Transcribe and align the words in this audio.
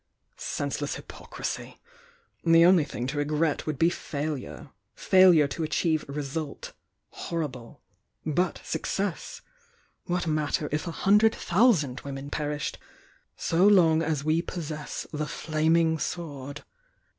Senseless 0.37 0.95
hypocrisy!— 0.95 1.79
The 2.43 2.65
only 2.65 2.85
thing 2.85 3.05
to 3.05 3.19
regret 3.19 3.67
would 3.67 3.77
be 3.77 3.91
failure! 3.91 4.71
Failure 4.95 5.47
to 5.49 5.61
achieve 5.61 6.03
result,— 6.07 6.73
^horrible! 7.13 7.81
But 8.25 8.61
success!— 8.65 9.43
^what 10.09 10.25
matter 10.25 10.67
if 10.71 10.87
a 10.87 10.91
hundred 10.91 11.35
thousand 11.35 11.99
women 12.01 12.31
perished, 12.31 12.79
so 13.37 13.63
long 13.67 14.01
as 14.01 14.23
we 14.23 14.41
possess 14.41 15.05
the 15.13 15.27
Flaming 15.27 15.99
Sword!" 15.99 16.63